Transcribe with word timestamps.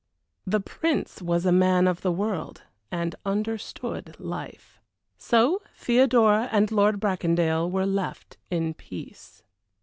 The 0.47 0.59
Prince 0.59 1.21
was 1.21 1.45
a 1.45 1.51
man 1.51 1.87
of 1.87 2.01
the 2.01 2.11
world, 2.11 2.63
and 2.91 3.13
understood 3.23 4.19
life. 4.19 4.79
So 5.19 5.61
Theodora 5.75 6.49
and 6.51 6.71
Lord 6.71 6.99
Bracondale 6.99 7.69
were 7.69 7.85
left 7.85 8.37
in 8.49 8.73
peace. 8.73 9.43